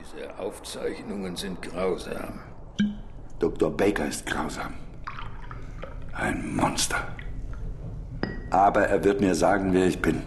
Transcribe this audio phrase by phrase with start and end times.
[0.00, 2.40] Diese Aufzeichnungen sind grausam.
[3.38, 3.70] Dr.
[3.76, 4.74] Baker ist grausam.
[6.12, 6.96] Ein Monster.
[8.50, 10.22] Aber er wird mir sagen, wer ich bin.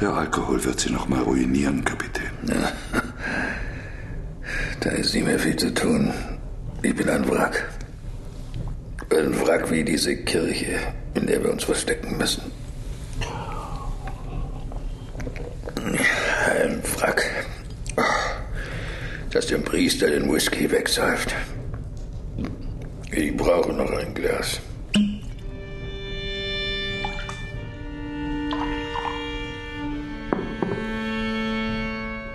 [0.00, 2.30] Der Alkohol wird Sie noch mal ruinieren, Kapitän.
[2.44, 2.72] Ja.
[4.80, 6.12] Da ist nicht mehr viel zu tun.
[6.82, 7.68] Ich bin ein Wrack.
[9.10, 10.78] Ein Wrack wie diese Kirche,
[11.14, 12.42] in der wir uns verstecken müssen.
[15.90, 17.46] Ein Wrack,
[19.30, 21.34] das dem Priester den Whisky wegsäuft.
[23.10, 24.60] Ich brauche noch ein Glas.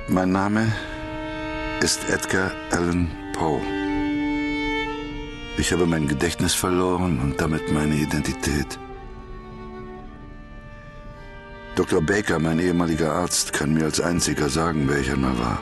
[0.07, 0.71] Mein Name
[1.81, 3.61] ist Edgar Allan Poe.
[5.57, 8.77] Ich habe mein Gedächtnis verloren und damit meine Identität.
[11.75, 12.01] Dr.
[12.01, 15.61] Baker, mein ehemaliger Arzt, kann mir als einziger sagen, wer ich einmal war.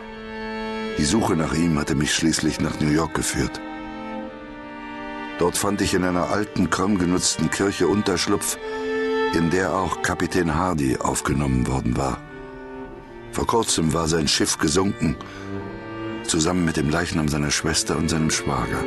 [0.99, 3.59] Die Suche nach ihm hatte mich schließlich nach New York geführt.
[5.39, 8.59] Dort fand ich in einer alten, kaum genutzten Kirche Unterschlupf,
[9.33, 12.21] in der auch Kapitän Hardy aufgenommen worden war.
[13.31, 15.15] Vor kurzem war sein Schiff gesunken,
[16.27, 18.83] zusammen mit dem Leichnam seiner Schwester und seinem Schwager.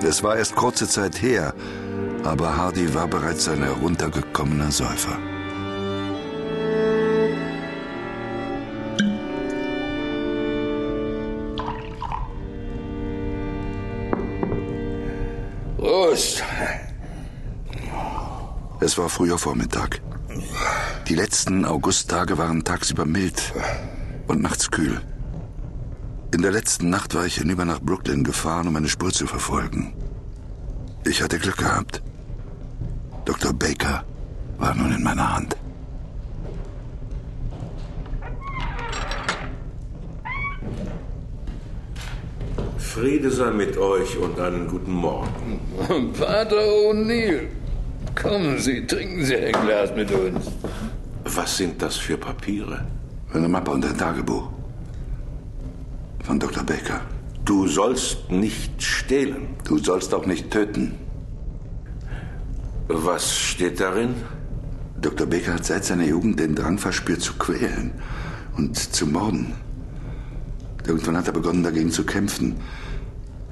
[0.00, 1.54] Es war erst kurze Zeit her,
[2.22, 5.18] aber Hardy war bereits ein heruntergekommener Säufer.
[16.02, 16.42] Prost!
[18.80, 20.02] Es war früher Vormittag.
[21.06, 23.52] Die letzten Augusttage waren tagsüber mild
[24.26, 25.00] und nachts kühl.
[26.34, 29.94] In der letzten Nacht war ich hinüber nach Brooklyn gefahren, um eine Spur zu verfolgen.
[31.04, 32.02] Ich hatte Glück gehabt.
[33.24, 33.52] Dr.
[33.52, 34.04] Baker
[34.58, 35.56] war nun in meiner Hand.
[42.92, 45.60] Friede sei mit euch und einen guten Morgen.
[46.12, 47.48] Pater O'Neill,
[48.14, 50.50] kommen Sie, trinken Sie ein Glas mit uns.
[51.24, 52.84] Was sind das für Papiere?
[53.32, 54.46] Eine Mappe und ein Tagebuch.
[56.22, 56.64] Von Dr.
[56.64, 57.00] Baker.
[57.46, 59.56] Du sollst nicht stehlen.
[59.66, 60.98] Du sollst auch nicht töten.
[62.88, 64.16] Was steht darin?
[65.00, 65.26] Dr.
[65.26, 67.92] Baker hat seit seiner Jugend den Drang verspürt, zu quälen
[68.58, 69.54] und zu morden.
[70.86, 72.56] Irgendwann hat er begonnen, dagegen zu kämpfen.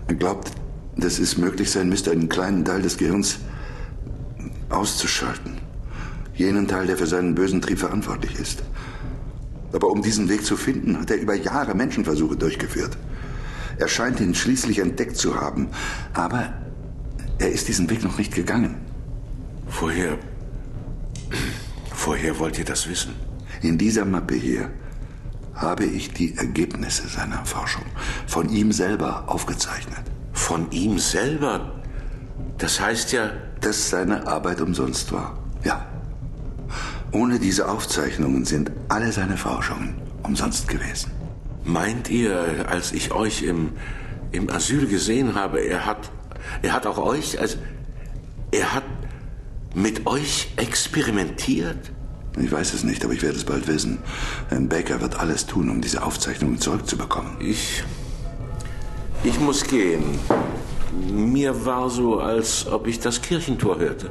[0.09, 0.51] Er glaubt,
[0.97, 3.39] dass es möglich sein müsste, einen kleinen Teil des Gehirns
[4.69, 5.59] auszuschalten.
[6.35, 8.63] Jenen Teil, der für seinen bösen Trieb verantwortlich ist.
[9.73, 12.97] Aber um diesen Weg zu finden, hat er über Jahre Menschenversuche durchgeführt.
[13.79, 15.69] Er scheint ihn schließlich entdeckt zu haben,
[16.13, 16.53] aber
[17.39, 18.77] er ist diesen Weg noch nicht gegangen.
[19.81, 20.19] Woher.
[22.05, 23.15] Woher wollt ihr das wissen?
[23.63, 24.71] In dieser Mappe hier
[25.55, 27.85] habe ich die Ergebnisse seiner Forschung
[28.27, 30.01] von ihm selber aufgezeichnet.
[30.33, 31.73] Von ihm selber?
[32.59, 33.31] Das heißt ja.
[33.61, 35.39] Dass seine Arbeit umsonst war.
[35.65, 35.85] Ja.
[37.13, 41.11] Ohne diese Aufzeichnungen sind alle seine Forschungen umsonst gewesen.
[41.65, 43.73] Meint ihr, als ich euch im,
[44.33, 46.11] im Asyl gesehen habe, er hat,
[46.63, 47.59] er hat auch euch, also,
[48.51, 48.85] er hat
[49.75, 51.93] mit euch experimentiert?
[52.39, 53.99] Ich weiß es nicht, aber ich werde es bald wissen.
[54.49, 57.33] Herr Baker wird alles tun, um diese Aufzeichnungen zurückzubekommen.
[57.41, 57.83] Ich.
[59.25, 60.19] Ich muss gehen.
[61.13, 64.11] Mir war so, als ob ich das Kirchentor hörte.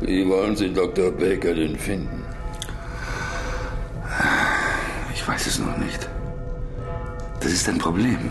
[0.00, 1.10] Wie wollen Sie Dr.
[1.10, 2.24] Baker denn finden?
[5.14, 6.08] Ich weiß es noch nicht.
[7.40, 8.30] Das ist ein Problem.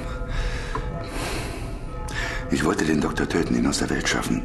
[2.50, 4.44] Ich wollte den Doktor töten, ihn aus der Welt schaffen.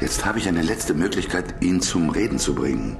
[0.00, 2.96] Jetzt habe ich eine letzte Möglichkeit, ihn zum Reden zu bringen.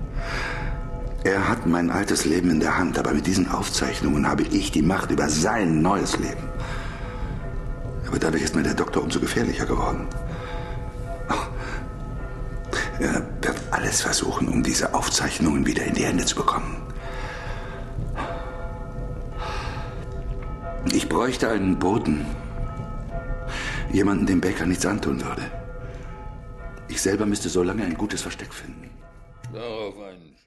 [1.25, 4.82] Er hat mein altes Leben in der Hand, aber mit diesen Aufzeichnungen habe ich die
[4.82, 6.43] Macht über sein neues Leben.
[8.06, 10.06] Aber dadurch ist mir der Doktor umso gefährlicher geworden.
[12.98, 16.77] Er wird alles versuchen, um diese Aufzeichnungen wieder in die Hände zu bekommen.
[21.00, 22.26] Ich bräuchte einen Boten.
[23.91, 25.50] Jemanden, dem Baker nichts antun würde.
[26.88, 28.91] Ich selber müsste so lange ein gutes Versteck finden.
[29.50, 30.30] Darauf ein